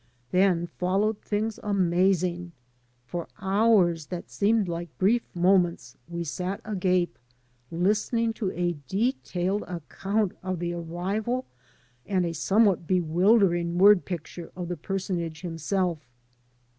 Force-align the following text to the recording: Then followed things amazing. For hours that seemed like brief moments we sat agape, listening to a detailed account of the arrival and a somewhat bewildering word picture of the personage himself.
Then 0.31 0.65
followed 0.65 1.21
things 1.21 1.59
amazing. 1.61 2.53
For 3.05 3.27
hours 3.39 4.07
that 4.07 4.31
seemed 4.31 4.67
like 4.67 4.89
brief 4.97 5.29
moments 5.35 5.95
we 6.09 6.23
sat 6.23 6.59
agape, 6.65 7.19
listening 7.69 8.33
to 8.33 8.51
a 8.53 8.77
detailed 8.87 9.61
account 9.67 10.31
of 10.41 10.57
the 10.57 10.73
arrival 10.73 11.45
and 12.07 12.25
a 12.25 12.33
somewhat 12.33 12.87
bewildering 12.87 13.77
word 13.77 14.03
picture 14.05 14.51
of 14.55 14.69
the 14.69 14.75
personage 14.75 15.41
himself. 15.41 15.99